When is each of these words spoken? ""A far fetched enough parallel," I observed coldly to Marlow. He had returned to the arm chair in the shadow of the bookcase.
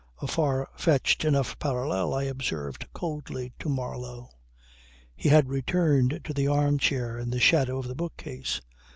""A 0.23 0.25
far 0.25 0.67
fetched 0.75 1.23
enough 1.25 1.59
parallel," 1.59 2.15
I 2.15 2.23
observed 2.23 2.87
coldly 2.91 3.53
to 3.59 3.69
Marlow. 3.69 4.31
He 5.15 5.29
had 5.29 5.47
returned 5.47 6.21
to 6.23 6.33
the 6.33 6.47
arm 6.47 6.79
chair 6.79 7.19
in 7.19 7.29
the 7.29 7.39
shadow 7.39 7.77
of 7.77 7.87
the 7.87 7.93
bookcase. 7.93 8.61